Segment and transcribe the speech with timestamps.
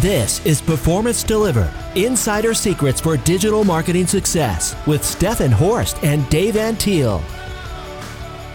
[0.00, 6.54] This is Performance Delivered Insider Secrets for Digital Marketing Success with Stefan Horst and Dave
[6.54, 7.20] Antil.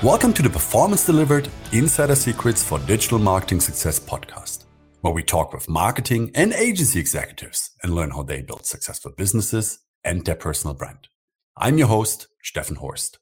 [0.02, 4.64] Welcome to the Performance Delivered Insider Secrets for Digital Marketing Success podcast,
[5.02, 9.80] where we talk with marketing and agency executives and learn how they build successful businesses
[10.06, 11.10] and their personal brand.
[11.58, 13.20] I'm your host, Stefan Horst.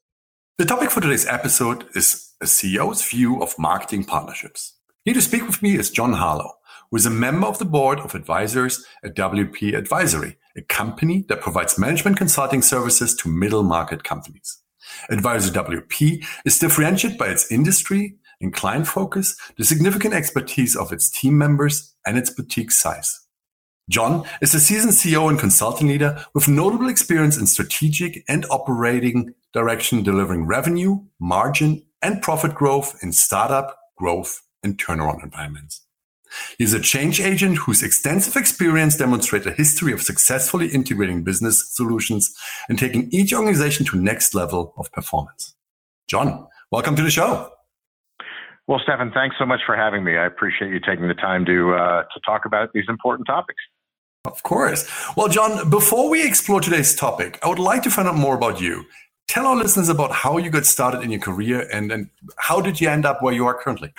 [0.58, 4.78] The topic for today's episode is a CEO's view of marketing partnerships.
[5.04, 6.52] Here to speak with me is John Harlow,
[6.96, 11.78] is a member of the board of advisors at WP Advisory, a company that provides
[11.78, 14.58] management consulting services to middle market companies.
[15.10, 21.08] Advisor WP is differentiated by its industry and client focus, the significant expertise of its
[21.08, 23.20] team members, and its boutique size.
[23.88, 29.34] John is a seasoned CEO and consulting leader with notable experience in strategic and operating
[29.52, 35.82] direction, delivering revenue, margin, and profit growth in startup, growth, and turnaround environments.
[36.58, 42.34] He's a change agent whose extensive experience demonstrates a history of successfully integrating business solutions
[42.68, 45.54] and taking each organization to next level of performance.
[46.08, 47.52] John, welcome to the show.
[48.68, 50.16] Well, Stefan, thanks so much for having me.
[50.16, 53.60] I appreciate you taking the time to uh, to talk about these important topics.
[54.24, 54.88] Of course.
[55.16, 58.60] Well, John, before we explore today's topic, I would like to find out more about
[58.60, 58.84] you.
[59.26, 62.80] Tell our listeners about how you got started in your career and, and how did
[62.80, 63.92] you end up where you are currently?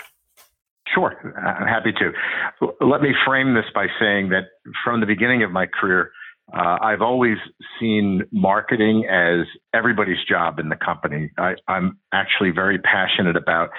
[0.93, 2.67] Sure, I'm happy to.
[2.85, 4.43] Let me frame this by saying that
[4.83, 6.11] from the beginning of my career,
[6.51, 7.37] uh, I've always
[7.79, 11.31] seen marketing as everybody's job in the company.
[11.37, 13.69] I, I'm actually very passionate about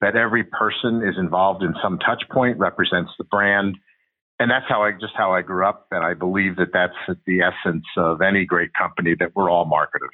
[0.00, 3.76] that every person is involved in some touch point, represents the brand.
[4.38, 5.86] And that's how I just how I grew up.
[5.90, 10.10] And I believe that that's the essence of any great company that we're all marketers.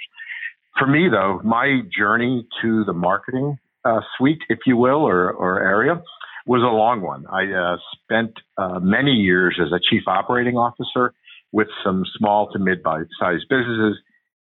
[0.78, 5.62] For me, though, my journey to the marketing uh, suite, if you will, or, or
[5.62, 6.02] area
[6.46, 7.24] was a long one.
[7.26, 11.12] I uh, spent uh, many years as a chief operating officer
[11.52, 13.98] with some small to mid-sized businesses,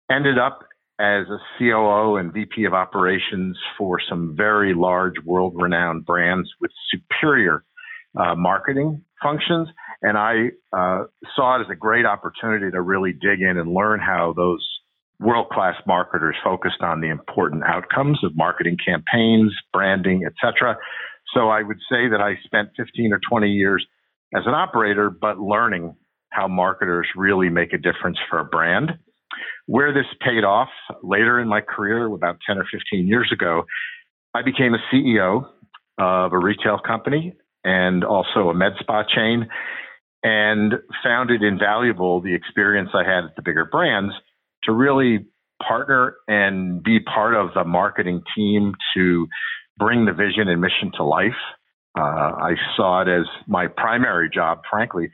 [0.09, 0.59] ended up
[0.99, 6.71] as a COO and VP of operations for some very large world renowned brands with
[6.91, 7.63] superior
[8.15, 9.67] uh, marketing functions.
[10.01, 11.05] And I uh,
[11.35, 14.65] saw it as a great opportunity to really dig in and learn how those
[15.19, 20.77] world class marketers focused on the important outcomes of marketing campaigns, branding, etc.
[21.33, 23.85] So I would say that I spent 15 or 20 years
[24.35, 25.95] as an operator, but learning
[26.29, 28.91] how marketers really make a difference for a brand.
[29.65, 30.69] Where this paid off
[31.03, 33.63] later in my career, about 10 or 15 years ago,
[34.33, 35.45] I became a CEO
[35.97, 39.47] of a retail company and also a med spa chain
[40.23, 44.13] and found it invaluable the experience I had at the bigger brands
[44.63, 45.25] to really
[45.65, 49.27] partner and be part of the marketing team to
[49.77, 51.39] bring the vision and mission to life.
[51.97, 55.09] Uh, I saw it as my primary job, frankly,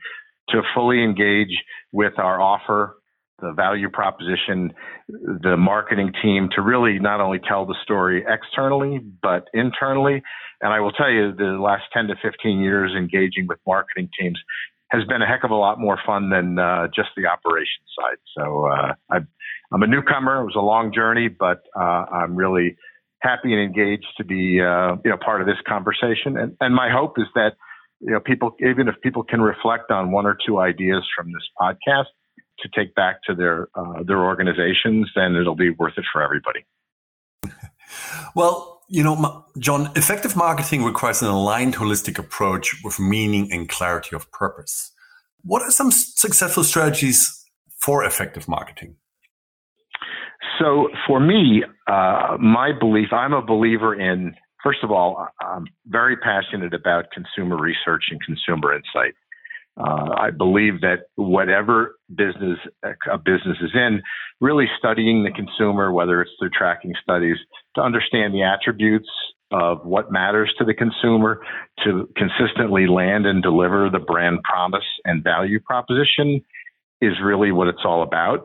[0.50, 1.56] to fully engage
[1.92, 2.94] with our offer
[3.40, 4.72] the value proposition,
[5.08, 10.22] the marketing team to really not only tell the story externally, but internally.
[10.60, 14.38] And I will tell you, the last 10 to 15 years engaging with marketing teams
[14.90, 18.16] has been a heck of a lot more fun than uh, just the operations side.
[18.36, 19.16] So uh, I,
[19.72, 20.40] am a newcomer.
[20.40, 22.76] It was a long journey, but uh, I'm really
[23.20, 26.36] happy and engaged to be uh, you know part of this conversation.
[26.36, 27.56] And, and my hope is that
[28.00, 31.42] you know people, even if people can reflect on one or two ideas from this
[31.60, 32.06] podcast
[32.60, 36.64] to take back to their uh, their organizations, then it'll be worth it for everybody.
[38.34, 44.16] well, you know, John, effective marketing requires an aligned, holistic approach with meaning and clarity
[44.16, 44.92] of purpose.
[45.42, 47.44] What are some successful strategies
[47.80, 48.96] for effective marketing?
[50.58, 56.16] So, for me, uh, my belief, I'm a believer in, first of all, I'm very
[56.16, 59.14] passionate about consumer research and consumer insight.
[59.78, 62.58] Uh, I believe that whatever business
[63.10, 64.02] a business is in,
[64.40, 67.36] really studying the consumer, whether it's through tracking studies,
[67.76, 69.08] to understand the attributes
[69.52, 71.40] of what matters to the consumer,
[71.84, 76.44] to consistently land and deliver the brand promise and value proposition
[77.00, 78.44] is really what it's all about.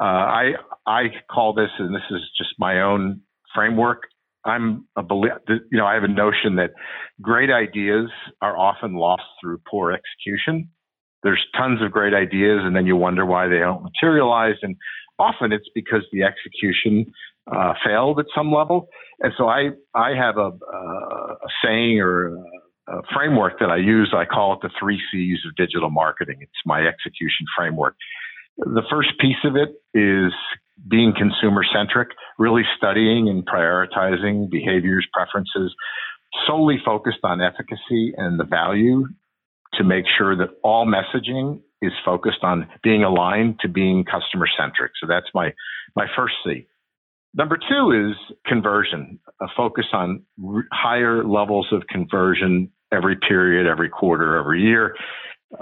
[0.00, 0.52] Uh, I
[0.86, 3.20] I call this, and this is just my own
[3.54, 4.02] framework.
[4.44, 5.02] I'm a
[5.70, 6.72] you know I have a notion that
[7.22, 8.10] great ideas
[8.42, 10.68] are often lost through poor execution.
[11.22, 14.76] There's tons of great ideas, and then you wonder why they don't materialize, and
[15.18, 17.06] often it's because the execution
[17.50, 18.88] uh, failed at some level.
[19.20, 22.36] And so I I have a, a saying or
[22.88, 24.12] a framework that I use.
[24.14, 26.36] I call it the three C's of digital marketing.
[26.40, 27.96] It's my execution framework.
[28.58, 30.32] The first piece of it is
[30.88, 32.08] being consumer centric,
[32.38, 35.74] really studying and prioritizing behaviors, preferences,
[36.46, 39.06] solely focused on efficacy and the value
[39.74, 44.92] to make sure that all messaging is focused on being aligned to being customer centric.
[45.00, 45.52] So that's my,
[45.96, 46.66] my first C.
[47.34, 53.88] Number two is conversion, a focus on r- higher levels of conversion every period, every
[53.88, 54.94] quarter, every year.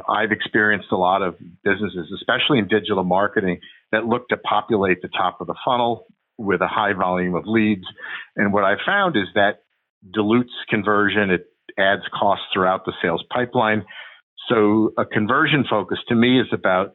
[0.09, 5.09] I've experienced a lot of businesses, especially in digital marketing, that look to populate the
[5.09, 6.07] top of the funnel
[6.39, 7.85] with a high volume of leads.
[8.37, 9.61] And what I found is that
[10.13, 11.31] dilutes conversion.
[11.31, 11.47] It
[11.79, 13.85] adds costs throughout the sales pipeline.
[14.49, 16.95] So a conversion focus to me is about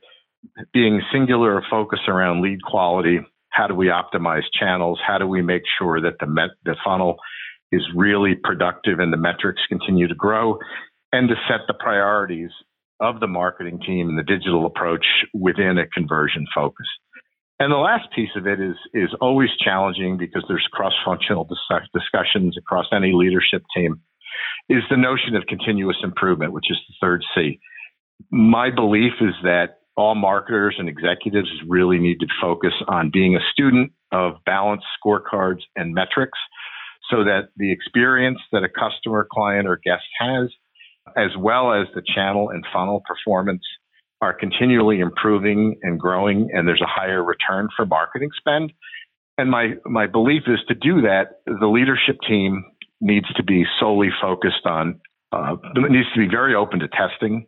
[0.73, 3.19] being singular focus around lead quality.
[3.49, 4.99] How do we optimize channels?
[5.05, 7.17] How do we make sure that the met, the funnel
[7.71, 10.57] is really productive and the metrics continue to grow
[11.11, 12.51] and to set the priorities
[12.99, 16.87] of the marketing team and the digital approach within a conversion focus.
[17.59, 22.55] And the last piece of it is is always challenging because there's cross-functional dis- discussions
[22.57, 24.01] across any leadership team.
[24.69, 27.59] Is the notion of continuous improvement, which is the third C.
[28.29, 33.39] My belief is that all marketers and executives really need to focus on being a
[33.51, 36.37] student of balanced scorecards and metrics
[37.09, 40.49] so that the experience that a customer, client, or guest has,
[41.15, 43.63] as well as the channel and funnel performance
[44.21, 48.73] are continually improving and growing and there's a higher return for marketing spend.
[49.37, 52.65] And my, my belief is to do that, the leadership team
[52.99, 54.99] needs to be solely focused on,
[55.31, 57.45] uh, needs to be very open to testing,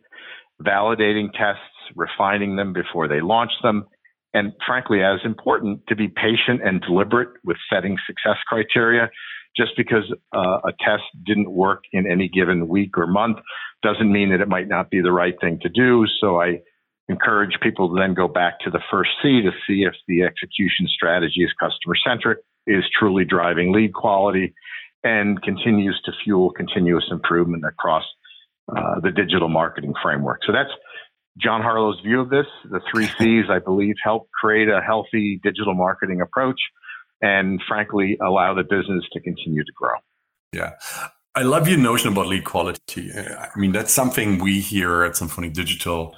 [0.62, 1.62] validating tests,
[1.96, 3.86] refining them before they launch them.
[4.32, 9.10] And frankly, as important to be patient and deliberate with setting success criteria.
[9.56, 13.38] Just because uh, a test didn't work in any given week or month
[13.82, 16.06] doesn't mean that it might not be the right thing to do.
[16.20, 16.60] So I
[17.08, 20.86] encourage people to then go back to the first C to see if the execution
[20.86, 24.54] strategy is customer centric, is truly driving lead quality,
[25.02, 28.04] and continues to fuel continuous improvement across
[28.74, 30.40] uh, the digital marketing framework.
[30.46, 30.70] So that's
[31.38, 32.46] John Harlow's view of this.
[32.64, 36.60] The three C's, I believe, help create a healthy digital marketing approach
[37.22, 39.94] and frankly allow the business to continue to grow.
[40.52, 40.72] Yeah.
[41.34, 43.12] I love your notion about lead quality.
[43.12, 46.14] I mean, that's something we here at Symphonic Digital,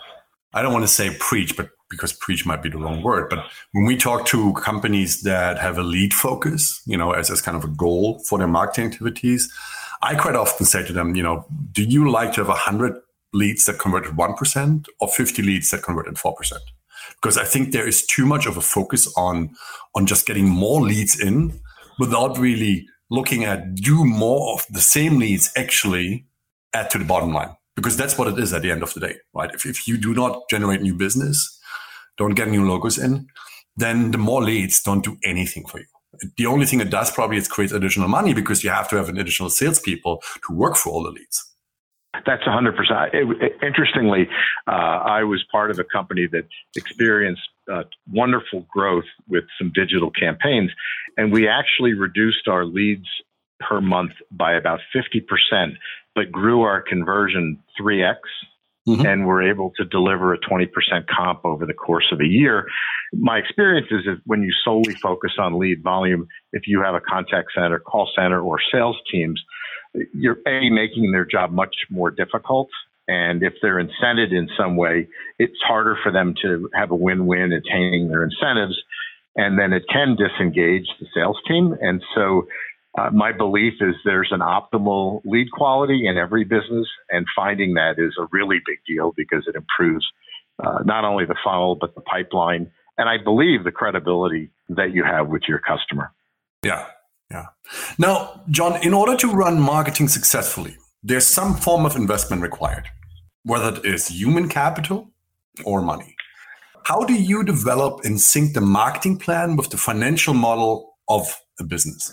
[0.54, 3.44] I don't want to say preach, but because preach might be the wrong word, but
[3.72, 7.56] when we talk to companies that have a lead focus, you know, as, as kind
[7.56, 9.52] of a goal for their marketing activities,
[10.00, 12.98] I quite often say to them, you know, do you like to have 100
[13.34, 16.34] leads that converted 1% or 50 leads that converted 4%?
[17.22, 19.54] Because I think there is too much of a focus on
[19.94, 21.60] on just getting more leads in
[21.98, 26.26] without really looking at do more of the same leads actually
[26.74, 29.00] add to the bottom line because that's what it is at the end of the
[29.00, 29.50] day, right?
[29.54, 31.58] If if you do not generate new business,
[32.18, 33.26] don't get new logos in,
[33.76, 35.86] then the more leads don't do anything for you.
[36.36, 39.08] The only thing it does probably is create additional money because you have to have
[39.08, 41.51] an additional salespeople to work for all the leads.
[42.26, 42.74] That's 100%.
[43.14, 44.28] It, interestingly,
[44.66, 47.42] uh, I was part of a company that experienced
[47.72, 50.70] uh, wonderful growth with some digital campaigns,
[51.16, 53.06] and we actually reduced our leads
[53.60, 55.22] per month by about 50%,
[56.14, 58.16] but grew our conversion 3x.
[58.84, 59.06] Mm-hmm.
[59.06, 60.66] And were able to deliver a 20%
[61.06, 62.66] comp over the course of a year.
[63.12, 67.00] My experience is that when you solely focus on lead volume, if you have a
[67.00, 69.40] contact center, call center, or sales teams,
[70.14, 72.68] you're a making their job much more difficult
[73.08, 75.08] and if they're incented in some way
[75.38, 78.80] it's harder for them to have a win-win attaining their incentives
[79.36, 81.74] and then it can disengage the sales team.
[81.80, 82.46] And so
[82.98, 87.94] uh, my belief is there's an optimal lead quality in every business and finding that
[87.98, 90.06] is a really big deal because it improves
[90.62, 95.02] uh, not only the funnel but the pipeline and i believe the credibility that you
[95.02, 96.12] have with your customer.
[96.62, 96.86] Yeah
[97.32, 97.46] yeah.
[97.98, 102.88] Now, John, in order to run marketing successfully, there's some form of investment required,
[103.44, 105.10] whether it is human capital
[105.64, 106.14] or money.
[106.84, 111.64] How do you develop and sync the marketing plan with the financial model of a
[111.64, 112.12] business?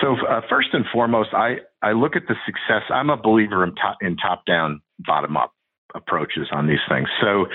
[0.00, 2.82] So, uh, first and foremost, I, I look at the success.
[2.90, 5.52] I'm a believer in top, in top down, bottom up
[5.94, 7.08] approaches on these things.
[7.20, 7.46] So,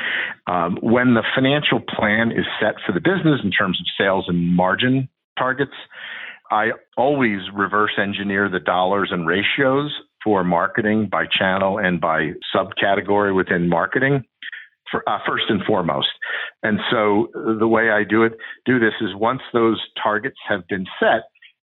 [0.52, 4.56] um, when the financial plan is set for the business in terms of sales and
[4.56, 5.74] margin targets.
[6.52, 9.92] I always reverse engineer the dollars and ratios
[10.24, 14.24] for marketing by channel and by subcategory within marketing.
[15.08, 16.10] Uh, first and foremost.
[16.62, 20.86] And so the way I do it, do this is once those targets have been
[21.00, 21.24] set,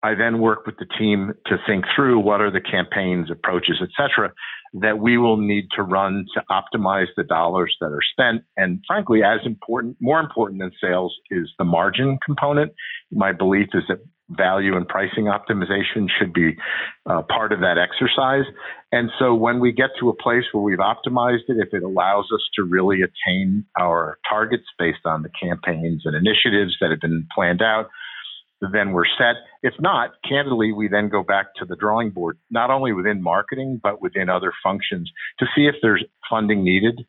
[0.03, 4.33] I then work with the team to think through what are the campaigns, approaches, etc.,
[4.73, 8.43] that we will need to run to optimize the dollars that are spent.
[8.55, 12.71] And frankly, as important, more important than sales is the margin component.
[13.11, 13.99] My belief is that
[14.29, 16.55] value and pricing optimization should be
[17.05, 18.45] uh, part of that exercise.
[18.91, 22.25] And so when we get to a place where we've optimized it, if it allows
[22.33, 27.27] us to really attain our targets based on the campaigns and initiatives that have been
[27.35, 27.89] planned out,
[28.61, 29.35] then we're set.
[29.63, 33.79] If not, candidly, we then go back to the drawing board, not only within marketing,
[33.81, 37.01] but within other functions to see if there's funding needed.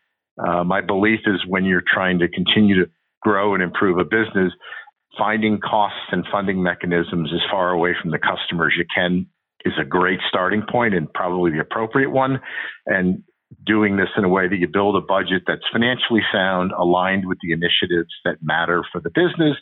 [0.42, 2.90] Uh, my belief is when you're trying to continue to
[3.21, 4.52] grow and improve a business,
[5.18, 9.26] finding costs and funding mechanisms as far away from the customers you can
[9.64, 12.40] is a great starting point and probably the appropriate one.
[12.87, 13.23] And
[13.66, 17.38] doing this in a way that you build a budget that's financially sound, aligned with
[17.42, 19.56] the initiatives that matter for the business,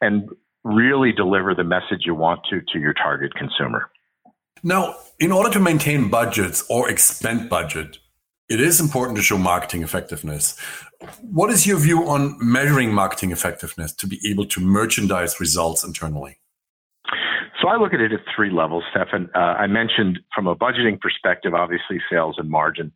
[0.00, 0.28] and
[0.64, 3.90] really deliver the message you want to to your target consumer.
[4.62, 7.98] Now, in order to maintain budgets or expand budget,
[8.48, 10.58] it is important to show marketing effectiveness.
[11.20, 16.38] What is your view on measuring marketing effectiveness to be able to merchandise results internally?
[17.60, 19.30] So I look at it at three levels, Stefan.
[19.34, 22.92] Uh, I mentioned from a budgeting perspective, obviously sales and margin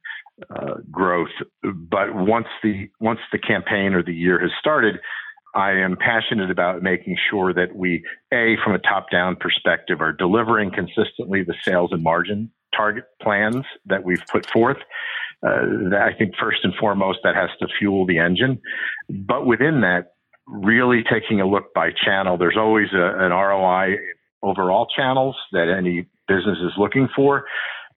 [0.50, 1.28] uh, growth.
[1.62, 5.00] But once the once the campaign or the year has started,
[5.58, 10.12] I am passionate about making sure that we, a from a top down perspective, are
[10.12, 14.76] delivering consistently the sales and margin target plans that we've put forth.
[15.44, 18.60] Uh, I think first and foremost that has to fuel the engine,
[19.08, 20.12] but within that,
[20.46, 22.38] really taking a look by channel.
[22.38, 23.96] There's always a, an ROI
[24.44, 27.46] overall channels that any business is looking for,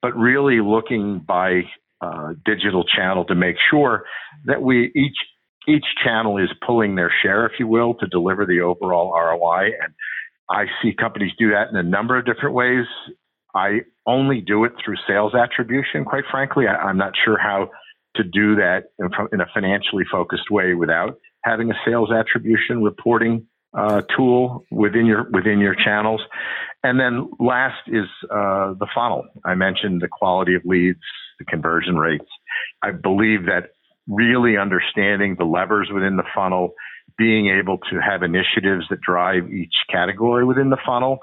[0.02, 1.62] but really looking by
[2.02, 4.06] uh, digital channel to make sure
[4.46, 5.18] that we each
[5.68, 9.72] each channel is pulling their share, if you will, to deliver the overall ROI.
[9.82, 9.94] And
[10.50, 12.86] I see companies do that in a number of different ways.
[13.54, 16.66] I only do it through sales attribution, quite frankly.
[16.68, 17.70] I, am not sure how
[18.16, 23.48] to do that in, in, a financially focused way without having a sales attribution reporting
[23.78, 26.22] uh, tool within your within your channels.
[26.84, 29.24] And then last is uh, the funnel.
[29.46, 31.00] I mentioned the quality of leads,
[31.40, 32.28] the conversion rates.
[32.82, 33.70] I believe that
[34.08, 36.74] really understanding the levers within the funnel,
[37.18, 41.20] being able to have initiatives that drive each category within the funnel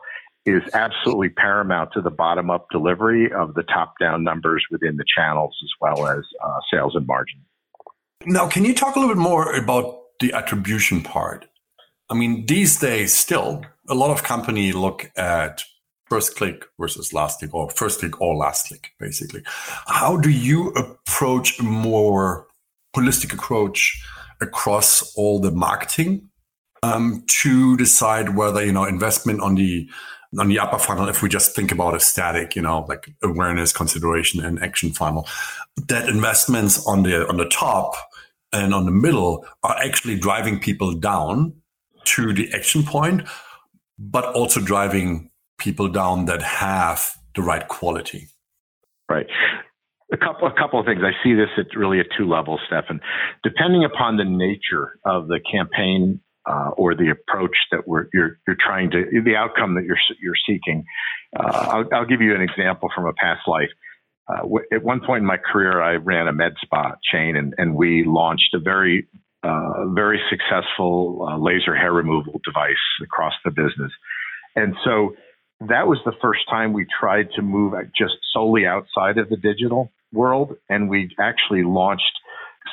[0.47, 5.04] is absolutely paramount to the bottom up delivery of the top down numbers within the
[5.16, 7.40] channels as well as uh, sales and margin.
[8.25, 11.47] Now, can you talk a little bit more about the attribution part?
[12.11, 15.62] I mean, these days, still, a lot of company look at
[16.08, 19.42] first click versus last click, or first click or last click, basically.
[19.87, 22.48] How do you approach more
[22.99, 24.02] holistic approach
[24.40, 26.28] across all the marketing
[26.83, 29.88] um, to decide whether you know investment on the
[30.38, 33.73] on the upper funnel if we just think about a static you know like awareness
[33.73, 35.26] consideration and action funnel
[35.88, 37.95] that investments on the on the top
[38.52, 41.55] and on the middle are actually driving people down
[42.05, 43.23] to the action point
[43.99, 48.28] but also driving people down that have the right quality.
[49.09, 49.26] Right
[50.12, 51.00] a couple, a couple of things.
[51.02, 53.00] I see this at really at two levels, Stefan.
[53.42, 58.56] Depending upon the nature of the campaign uh, or the approach that we're you're, you're
[58.58, 60.84] trying to, the outcome that you're you're seeking.
[61.38, 63.68] Uh, I'll, I'll, give you an example from a past life.
[64.26, 67.54] Uh, w- at one point in my career, I ran a med spa chain, and,
[67.58, 69.06] and we launched a very
[69.42, 73.92] uh, very successful uh, laser hair removal device across the business.
[74.56, 75.14] And so
[75.68, 79.92] that was the first time we tried to move just solely outside of the digital
[80.12, 82.02] world, and we actually launched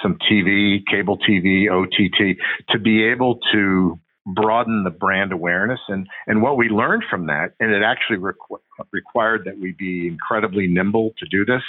[0.02, 2.38] some TV, cable TV, OTT
[2.70, 5.80] to be able to broaden the brand awareness.
[5.88, 8.60] And, and what we learned from that, and it actually requ-
[8.92, 11.62] required that we be incredibly nimble to do this,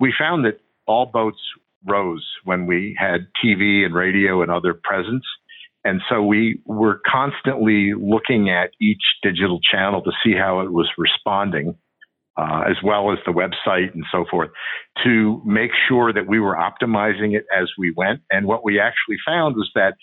[0.00, 1.38] we found that all boats
[1.86, 5.24] rose when we had TV and radio and other presence.
[5.84, 10.88] And so we were constantly looking at each digital channel to see how it was
[10.98, 11.76] responding
[12.38, 14.50] uh, as well as the website and so forth,
[15.04, 18.20] to make sure that we were optimizing it as we went.
[18.30, 19.94] And what we actually found was that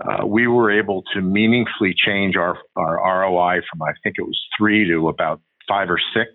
[0.00, 4.40] uh, we were able to meaningfully change our, our ROI from, I think it was
[4.58, 6.30] three to about five or six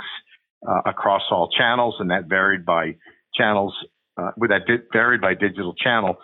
[0.67, 1.95] uh, across all channels.
[1.99, 2.95] And that varied by
[3.35, 3.73] channels,
[4.21, 4.61] uh, that
[4.93, 6.17] varied by digital channel.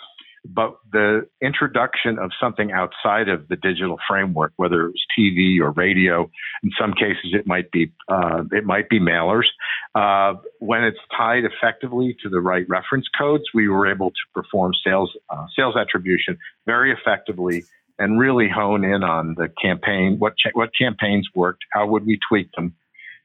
[0.46, 5.72] But the introduction of something outside of the digital framework, whether it was TV or
[5.72, 6.30] radio,
[6.64, 9.48] in some cases it might be uh, it might be mailers.
[9.96, 14.74] Uh, when it's tied effectively to the right reference codes, we were able to perform
[14.86, 17.64] sales uh, sales attribution very effectively
[17.98, 20.18] and really hone in on the campaign.
[20.20, 21.64] What cha- what campaigns worked?
[21.72, 22.76] How would we tweak them?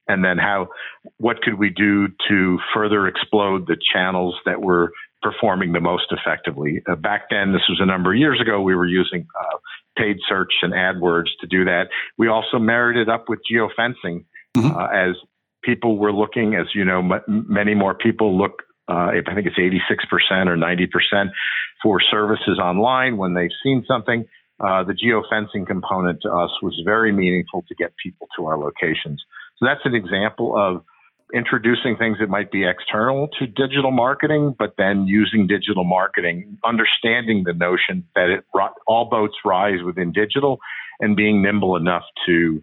[0.09, 0.69] and then how
[1.19, 6.83] what could we do to further explode the channels that were performing the most effectively.
[6.91, 9.57] Uh, back then, this was a number of years ago, we were using uh,
[9.97, 11.89] paid search and AdWords to do that.
[12.17, 14.25] We also married it up with geofencing
[14.57, 14.77] mm-hmm.
[14.77, 15.17] uh, as
[15.63, 18.63] people were looking, as you know, m- many more people look.
[18.89, 21.31] Uh, I think it's 86% or 90%
[21.83, 24.25] for services online when they've seen something.
[24.61, 29.23] Uh, the geofencing component to us was very meaningful to get people to our locations.
[29.59, 30.85] So that's an example of
[31.35, 37.45] introducing things that might be external to digital marketing, but then using digital marketing, understanding
[37.45, 38.45] the notion that it
[38.87, 40.59] all boats rise within digital,
[41.01, 42.63] and being nimble enough to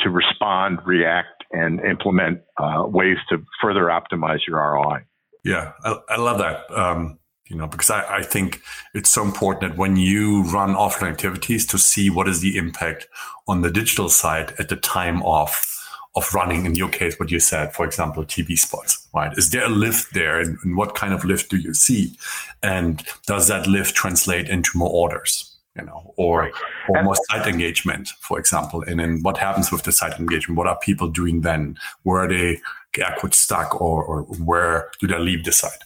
[0.00, 5.04] to respond, react, and implement uh, ways to further optimize your ROI.
[5.44, 6.70] Yeah, I, I love that.
[6.76, 7.18] Um,
[7.48, 8.62] you know, because I, I think
[8.94, 13.06] it's so important that when you run offline activities to see what is the impact
[13.46, 15.73] on the digital side at the time of
[16.16, 19.32] of running in your case what you said for example tv spots right?
[19.38, 22.16] Is there a lift there and, and, what kind of lift do you see?
[22.62, 26.52] And does that lift translate into more orders you know or,
[26.88, 28.82] or more site engagement for example?
[28.86, 30.58] And then what happens with the site engagement?
[30.58, 31.76] What are people doing then?
[32.02, 32.60] Where are they
[32.98, 35.82] air quote stuck or, or where do they leave the site?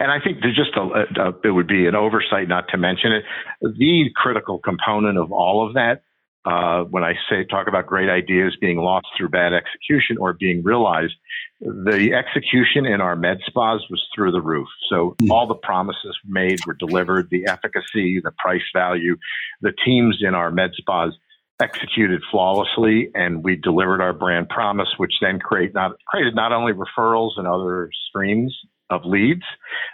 [0.00, 0.82] And I think there's just a,
[1.20, 3.24] a, it would be an oversight not to mention it.
[3.62, 6.02] The critical component of all of that
[6.44, 10.62] uh, when I say talk about great ideas being lost through bad execution or being
[10.62, 11.14] realized,
[11.60, 14.68] the execution in our med spas was through the roof.
[14.88, 15.30] So mm-hmm.
[15.30, 19.16] all the promises made were delivered, the efficacy, the price value,
[19.60, 21.12] the teams in our med spas
[21.60, 26.72] executed flawlessly and we delivered our brand promise, which then create not, created not only
[26.72, 28.56] referrals and other streams
[28.92, 29.42] of leads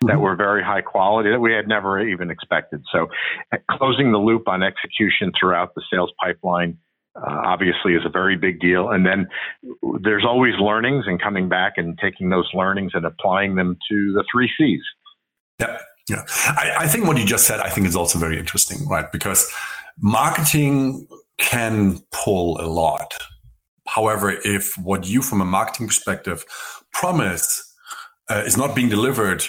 [0.03, 0.21] that mm-hmm.
[0.21, 2.83] were very high quality that we had never even expected.
[2.93, 3.09] So,
[3.71, 6.79] closing the loop on execution throughout the sales pipeline
[7.17, 8.91] uh, obviously is a very big deal.
[8.91, 9.29] And then
[10.01, 14.25] there's always learnings and coming back and taking those learnings and applying them to the
[14.31, 14.83] three C's.
[15.59, 15.79] Yeah.
[16.09, 16.25] Yeah.
[16.47, 19.11] I, I think what you just said, I think is also very interesting, right?
[19.13, 19.53] Because
[20.01, 21.07] marketing
[21.39, 23.13] can pull a lot.
[23.87, 26.45] However, if what you from a marketing perspective
[26.93, 27.68] promise
[28.31, 29.45] uh, is not being delivered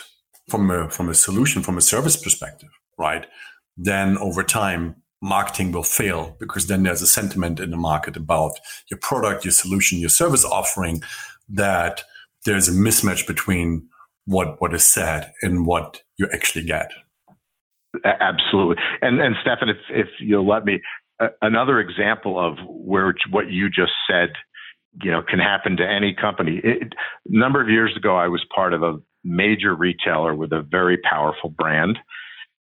[0.47, 3.25] from a from a solution from a service perspective, right?
[3.77, 8.59] Then over time, marketing will fail because then there's a sentiment in the market about
[8.89, 11.01] your product, your solution, your service offering
[11.49, 12.03] that
[12.45, 13.87] there's a mismatch between
[14.25, 16.91] what what is said and what you actually get.
[18.05, 20.79] Absolutely, and and Stefan, if if you'll let me,
[21.19, 24.29] uh, another example of where what you just said
[25.01, 26.59] you know, can happen to any company.
[26.63, 30.61] It, a number of years ago, I was part of a major retailer with a
[30.61, 31.99] very powerful brand.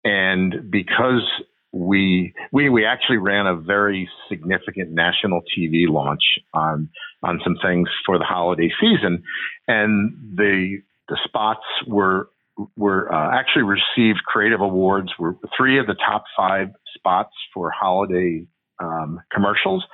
[0.03, 1.23] And because
[1.71, 6.89] we, we, we actually ran a very significant national TV launch on,
[7.23, 9.23] on some things for the holiday season.
[9.67, 12.29] And the, the spots were,
[12.75, 18.45] were uh, actually received creative awards were three of the top five spots for holiday
[18.82, 19.86] um, commercials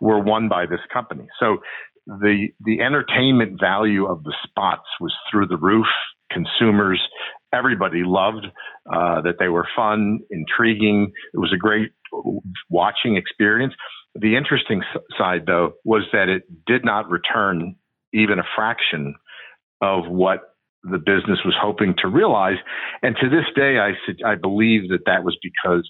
[0.00, 1.26] were won by this company.
[1.38, 1.58] So
[2.06, 5.86] the the entertainment value of the spots was through the roof.
[6.30, 7.00] Consumers,
[7.52, 8.46] everybody loved
[8.92, 11.12] uh, that they were fun, intriguing.
[11.34, 11.90] It was a great
[12.70, 13.74] watching experience.
[14.14, 14.82] The interesting
[15.16, 17.76] side, though, was that it did not return
[18.12, 19.14] even a fraction
[19.80, 22.56] of what the business was hoping to realize.
[23.02, 23.92] And to this day, I
[24.26, 25.88] I believe that that was because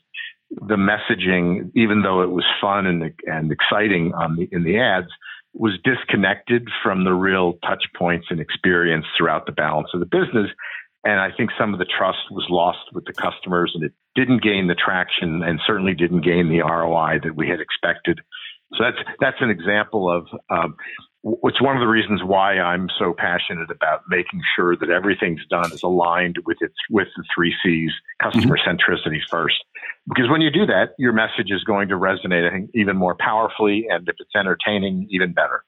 [0.50, 5.08] the messaging, even though it was fun and, and exciting on the, in the ads,
[5.54, 10.50] was disconnected from the real touch points and experience throughout the balance of the business.
[11.04, 14.42] And I think some of the trust was lost with the customers and it didn't
[14.42, 18.20] gain the traction and certainly didn't gain the ROI that we had expected.
[18.74, 20.76] So that's, that's an example of, um,
[21.24, 25.72] it's one of the reasons why I'm so passionate about making sure that everything's done
[25.72, 27.90] is aligned with its with the three C's,
[28.22, 28.70] customer mm-hmm.
[28.70, 29.56] centricity first.
[30.08, 33.16] Because when you do that, your message is going to resonate, I think, even more
[33.18, 35.64] powerfully, and if it's entertaining, even better.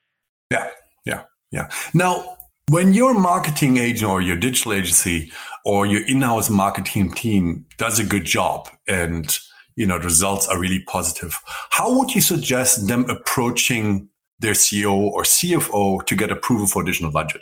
[0.49, 0.69] Yeah,
[1.05, 1.69] yeah, yeah.
[1.93, 2.37] Now,
[2.69, 5.31] when your marketing agent or your digital agency
[5.65, 9.37] or your in-house marketing team does a good job and
[9.75, 11.37] you know the results are really positive,
[11.71, 14.07] how would you suggest them approaching
[14.41, 17.41] their CEO or CFO to get approval for additional budget?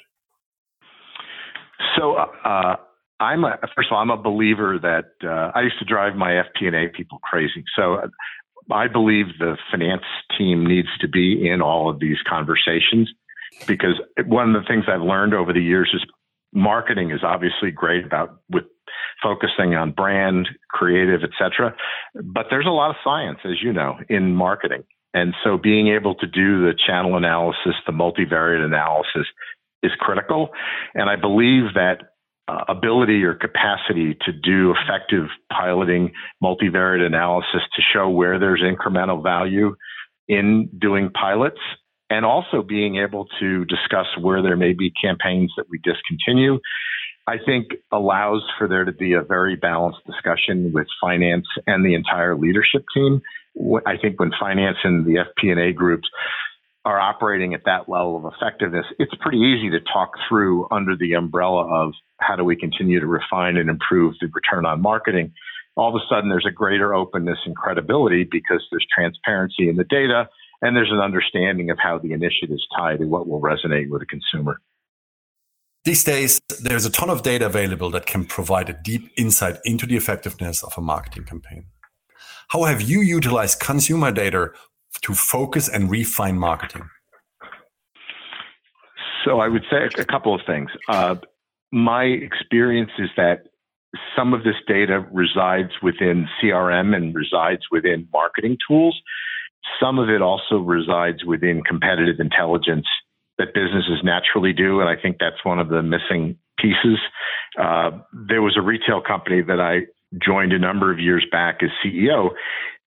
[1.97, 2.75] So, uh,
[3.19, 6.31] I'm a, first of all, I'm a believer that uh, I used to drive my
[6.31, 7.63] FP&A people crazy.
[7.75, 8.07] So, uh,
[8.71, 10.03] I believe the finance
[10.37, 13.11] team needs to be in all of these conversations
[13.65, 16.05] because one of the things I've learned over the years is
[16.53, 18.65] marketing is obviously great about with
[19.21, 21.75] focusing on brand, creative, etc.
[22.13, 24.83] But there's a lot of science, as you know, in marketing.
[25.13, 29.27] And so being able to do the channel analysis, the multivariate analysis
[29.81, 30.49] is critical.
[30.93, 31.97] And I believe that
[32.47, 36.11] uh, ability or capacity to do effective piloting,
[36.43, 39.75] multivariate analysis to show where there's incremental value
[40.27, 41.59] in doing pilots
[42.09, 46.59] and also being able to discuss where there may be campaigns that we discontinue.
[47.27, 51.93] I think allows for there to be a very balanced discussion with finance and the
[51.93, 53.21] entire leadership team.
[53.85, 56.07] I think when finance and the FP&A groups
[56.85, 61.13] are operating at that level of effectiveness, it's pretty easy to talk through under the
[61.13, 65.33] umbrella of how do we continue to refine and improve the return on marketing.
[65.75, 69.83] All of a sudden, there's a greater openness and credibility because there's transparency in the
[69.83, 70.29] data
[70.61, 74.01] and there's an understanding of how the initiative is tied to what will resonate with
[74.01, 74.59] the consumer.
[75.85, 79.85] These days, there's a ton of data available that can provide a deep insight into
[79.85, 81.67] the effectiveness of a marketing campaign.
[82.49, 84.49] How have you utilized consumer data
[85.03, 86.89] to focus and refine marketing?
[89.23, 90.71] So I would say a couple of things.
[90.87, 91.15] Uh,
[91.71, 93.43] my experience is that
[94.15, 98.99] some of this data resides within CRM and resides within marketing tools.
[99.79, 102.87] Some of it also resides within competitive intelligence
[103.37, 104.79] that businesses naturally do.
[104.79, 106.97] And I think that's one of the missing pieces.
[107.59, 107.91] Uh,
[108.27, 109.81] there was a retail company that I
[110.17, 112.29] joined a number of years back as CEO.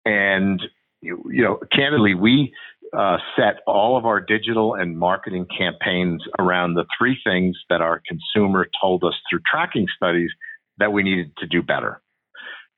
[0.04, 0.60] And,
[1.00, 2.52] you, know, candidly, we
[2.96, 8.02] uh, set all of our digital and marketing campaigns around the three things that our
[8.06, 10.30] consumer told us through tracking studies
[10.78, 12.02] that we needed to do better.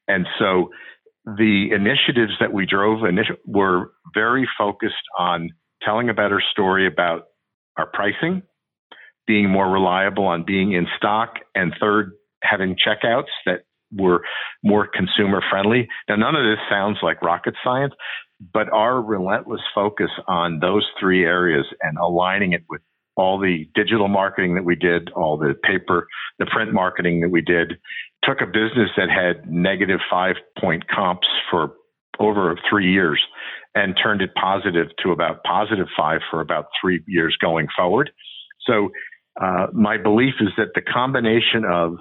[0.06, 0.70] And so
[1.24, 3.00] the initiatives that we drove
[3.46, 5.50] were very focused on
[5.82, 7.24] telling a better story about
[7.76, 8.42] our pricing,
[9.26, 13.60] being more reliable on being in stock, and third, having checkouts that
[13.96, 14.22] were
[14.62, 15.88] more consumer friendly.
[16.08, 17.94] Now, none of this sounds like rocket science,
[18.52, 22.82] but our relentless focus on those three areas and aligning it with
[23.16, 26.06] all the digital marketing that we did, all the paper,
[26.38, 27.74] the print marketing that we did,
[28.24, 31.74] took a business that had negative five point comps for
[32.18, 33.20] over three years
[33.74, 38.10] and turned it positive to about positive five for about three years going forward.
[38.66, 38.90] So,
[39.40, 41.96] uh, my belief is that the combination of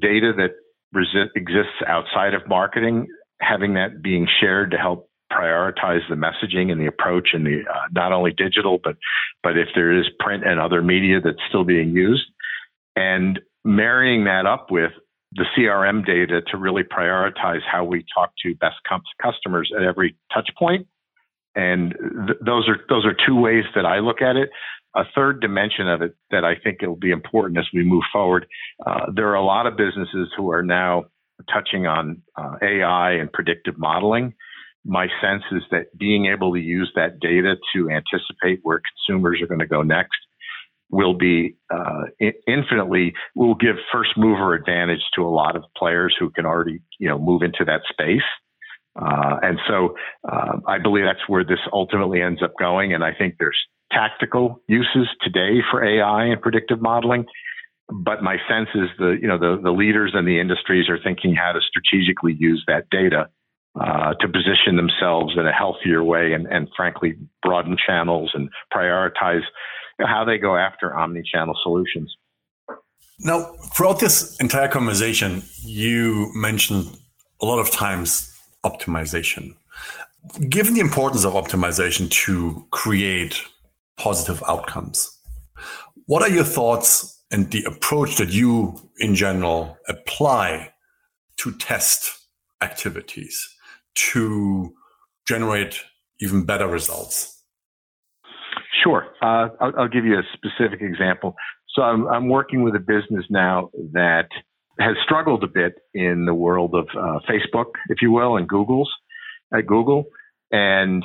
[0.00, 0.52] data that
[0.94, 3.06] exists outside of marketing,
[3.40, 7.86] having that being shared to help prioritize the messaging and the approach and the uh,
[7.92, 8.96] not only digital but
[9.44, 12.24] but if there is print and other media that's still being used.
[12.96, 14.90] And marrying that up with
[15.32, 18.76] the CRM data to really prioritize how we talk to best
[19.22, 20.88] customers at every touch point.
[21.54, 21.94] And
[22.26, 24.50] th- those are those are two ways that I look at it
[24.94, 28.46] a third dimension of it that I think it'll be important as we move forward.
[28.84, 31.04] Uh, there are a lot of businesses who are now
[31.52, 34.34] touching on uh, AI and predictive modeling
[34.84, 39.46] my sense is that being able to use that data to anticipate where consumers are
[39.46, 40.16] going to go next
[40.90, 42.04] will be uh,
[42.48, 47.08] infinitely will give first mover advantage to a lot of players who can already you
[47.08, 48.26] know move into that space.
[49.00, 49.94] Uh, and so
[50.28, 52.92] uh, I believe that's where this ultimately ends up going.
[52.92, 53.58] And I think there's
[53.90, 57.26] tactical uses today for AI and predictive modeling.
[57.88, 61.34] But my sense is the you know the, the leaders and the industries are thinking
[61.34, 63.28] how to strategically use that data
[63.78, 69.42] uh, to position themselves in a healthier way and, and frankly broaden channels and prioritize
[70.00, 72.14] how they go after omni-channel solutions.
[73.20, 76.98] Now, throughout this entire conversation, you mentioned
[77.40, 79.54] a lot of times optimization.
[80.48, 83.42] Given the importance of optimization to create
[84.00, 85.18] positive outcomes,
[86.06, 90.72] what are your thoughts and the approach that you, in general, apply
[91.36, 92.10] to test
[92.60, 93.56] activities?
[93.94, 94.74] to
[95.26, 95.82] generate
[96.20, 97.42] even better results?
[98.82, 99.06] Sure.
[99.22, 101.34] Uh, I'll, I'll, give you a specific example.
[101.74, 104.28] So I'm, I'm, working with a business now that
[104.78, 108.90] has struggled a bit in the world of uh, Facebook, if you will, and Google's
[109.52, 110.04] at Google,
[110.50, 111.04] and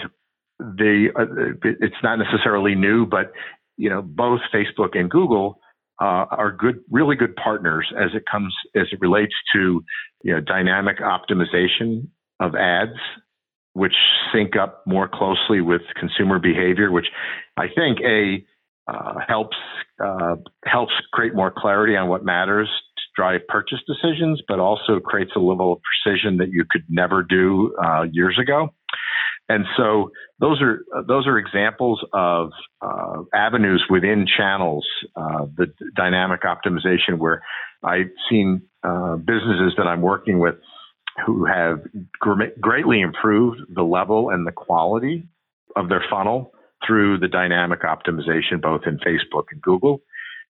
[0.60, 1.26] they uh,
[1.64, 3.32] it's not necessarily new, but
[3.78, 5.60] you know both Facebook and Google
[6.02, 9.84] uh, are good, really good partners as it comes as it relates to
[10.24, 12.08] you know dynamic optimization
[12.40, 12.98] of ads,
[13.74, 13.96] which
[14.34, 17.08] sync up more closely with consumer behavior, which
[17.58, 18.46] I think a
[18.88, 19.58] uh, helps
[20.04, 25.32] uh, helps create more clarity on what matters to drive purchase decisions, but also creates
[25.36, 28.70] a level of precision that you could never do uh, years ago.
[29.48, 32.50] And so those are those are examples of
[32.82, 37.44] uh, avenues within channels, uh, the dynamic optimization, where
[37.84, 40.56] I've seen uh, businesses that I'm working with
[41.26, 41.80] who have
[42.60, 45.28] greatly improved the level and the quality
[45.76, 46.52] of their funnel
[46.86, 50.02] through the dynamic optimization, both in Facebook and Google.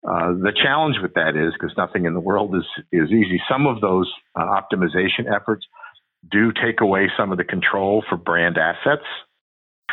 [0.07, 3.41] Uh, the challenge with that is because nothing in the world is is easy.
[3.51, 5.65] Some of those uh, optimization efforts
[6.31, 9.07] do take away some of the control for brand assets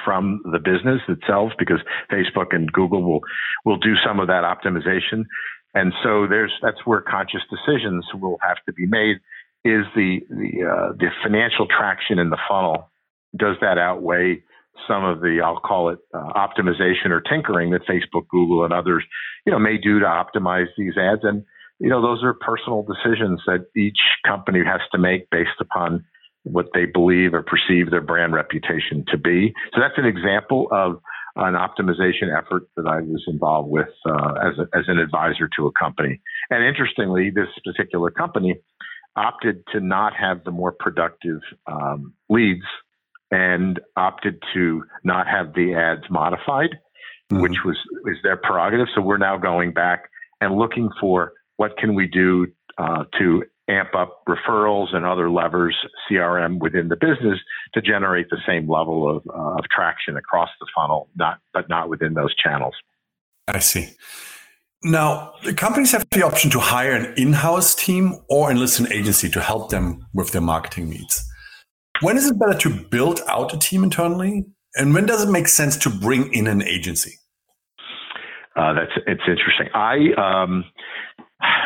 [0.05, 1.79] from the business itself because
[2.11, 3.21] Facebook and Google will
[3.65, 5.25] will do some of that optimization.
[5.73, 9.17] And so there's that's where conscious decisions will have to be made.
[9.65, 12.89] Is the the uh, the financial traction in the funnel
[13.37, 14.41] does that outweigh
[14.87, 19.03] some of the I'll call it uh, optimization or tinkering that Facebook, Google, and others
[19.45, 21.21] you know may do to optimize these ads?
[21.23, 21.43] And
[21.79, 26.05] you know those are personal decisions that each company has to make based upon
[26.51, 29.53] what they believe or perceive their brand reputation to be.
[29.73, 30.99] So that's an example of
[31.35, 35.67] an optimization effort that I was involved with uh, as, a, as an advisor to
[35.67, 36.21] a company.
[36.49, 38.59] And interestingly, this particular company
[39.15, 42.65] opted to not have the more productive um, leads
[43.31, 46.71] and opted to not have the ads modified,
[47.31, 47.41] mm-hmm.
[47.41, 48.87] which was is their prerogative.
[48.95, 50.09] So we're now going back
[50.41, 55.75] and looking for what can we do uh, to amp up referrals and other levers,
[56.09, 57.39] CRM within the business
[57.73, 61.89] to generate the same level of, uh, of traction across the funnel, not but not
[61.89, 62.73] within those channels.
[63.47, 63.89] I see.
[64.83, 69.29] Now, the companies have the option to hire an in-house team or enlist an agency
[69.29, 71.25] to help them with their marketing needs.
[72.01, 75.49] When is it better to build out a team internally, and when does it make
[75.49, 77.15] sense to bring in an agency?
[78.55, 79.67] Uh, that's it's interesting.
[79.73, 80.63] I um,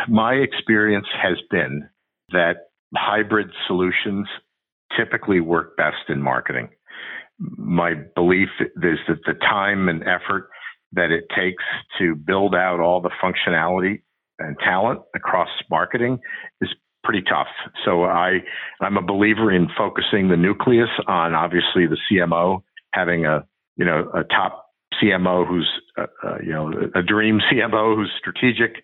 [0.07, 1.87] my experience has been
[2.33, 4.27] that hybrid solutions
[4.97, 6.69] typically work best in marketing.
[7.39, 10.49] My belief is that the time and effort
[10.91, 11.63] that it takes
[11.97, 14.01] to build out all the functionality
[14.39, 16.19] and talent across marketing
[16.61, 16.69] is
[17.03, 17.47] pretty tough.
[17.83, 18.39] So I,
[18.81, 23.43] I'm a believer in focusing the nucleus on obviously the CMO, having a,
[23.75, 24.67] you know, a top
[25.01, 28.83] CMO who's, uh, uh, you know, a dream CMO who's strategic,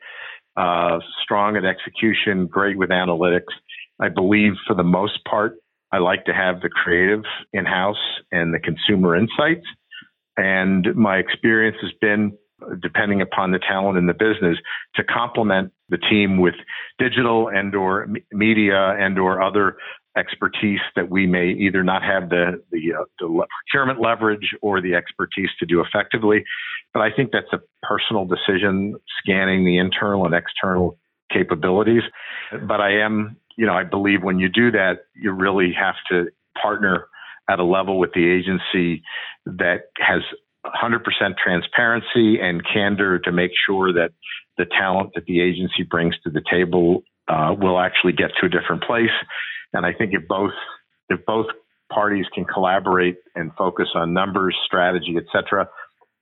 [0.60, 3.54] uh, strong at execution, great with analytics.
[4.02, 5.56] I believe for the most part,
[5.92, 7.96] I like to have the creative in house
[8.32, 9.66] and the consumer insights.
[10.36, 12.38] And my experience has been,
[12.82, 14.58] depending upon the talent in the business,
[14.96, 16.56] to complement the team with
[17.00, 19.78] digital and or media and or other
[20.18, 24.96] expertise that we may either not have the the, uh, the procurement leverage or the
[24.96, 26.44] expertise to do effectively.
[26.94, 30.98] But I think that's a personal decision, scanning the internal and external
[31.32, 32.04] capabilities.
[32.68, 36.32] But I am, you know, I believe when you do that, you really have to
[36.60, 37.08] partner
[37.50, 39.04] at a level with the agency
[39.46, 40.22] that has
[40.66, 41.02] 100%
[41.44, 44.12] transparency and candor to make sure that
[44.58, 48.50] the talent that the agency brings to the table uh, will actually get to a
[48.50, 49.10] different place.
[49.74, 50.52] And I think if both
[51.10, 51.48] if both
[51.92, 55.68] parties can collaborate and focus on numbers, strategy, et cetera,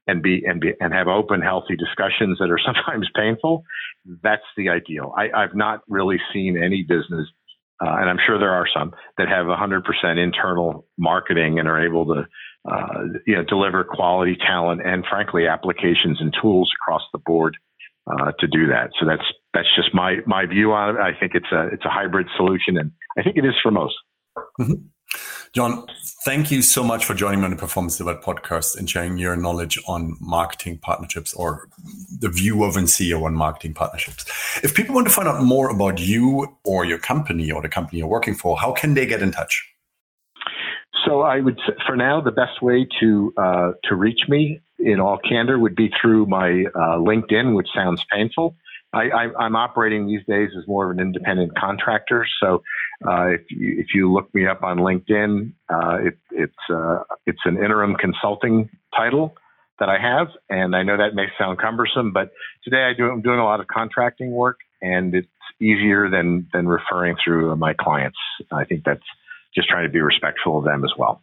[0.07, 3.63] and be and be and have open, healthy discussions that are sometimes painful,
[4.23, 5.13] that's the ideal.
[5.17, 7.27] I, have not really seen any business,
[7.81, 12.05] uh, and I'm sure there are some that have 100% internal marketing and are able
[12.05, 12.25] to,
[12.69, 17.57] uh, you know, deliver quality talent and frankly applications and tools across the board
[18.10, 18.91] uh, to do that.
[18.99, 20.99] So that's that's just my my view on it.
[20.99, 23.95] I think it's a it's a hybrid solution, and I think it is for most.
[24.60, 24.73] Mm-hmm.
[25.53, 25.88] John,
[26.25, 29.36] thank you so much for joining me on the Performance Delivered podcast and sharing your
[29.36, 31.69] knowledge on marketing partnerships or
[32.19, 34.25] the view of NCO on marketing partnerships.
[34.63, 37.99] If people want to find out more about you or your company or the company
[37.99, 39.65] you're working for, how can they get in touch?
[41.06, 45.17] So I would, for now, the best way to uh, to reach me in all
[45.17, 48.58] candor would be through my uh, LinkedIn, which sounds painful.
[48.93, 52.26] I, am operating these days as more of an independent contractor.
[52.41, 52.63] So
[53.06, 57.41] uh, if you if you look me up on LinkedIn, uh, it, it's uh, it's
[57.45, 59.36] an interim consulting title
[59.80, 62.32] that I have, and I know that may sound cumbersome, but
[62.63, 65.28] today I do I'm doing a lot of contracting work, and it's
[65.62, 68.17] easier than than referring through my clients.
[68.52, 69.06] I think that's
[69.54, 71.21] just trying to be respectful of them as well.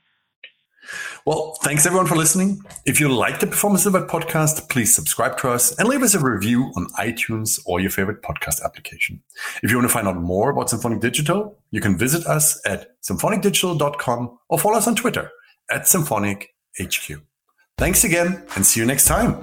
[1.26, 2.62] Well, thanks everyone for listening.
[2.84, 6.20] If you like the Performance Delivered podcast, please subscribe to us and leave us a
[6.20, 9.22] review on iTunes or your favorite podcast application.
[9.62, 13.00] If you want to find out more about Symphonic Digital, you can visit us at
[13.02, 15.30] symphonicdigital.com or follow us on Twitter
[15.70, 16.46] at symphonichq.
[17.78, 19.40] Thanks again and see you next time.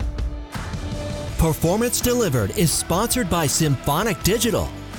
[1.38, 4.70] Performance Delivered is sponsored by Symphonic Digital